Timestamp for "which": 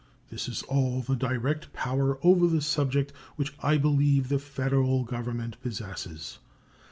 3.35-3.53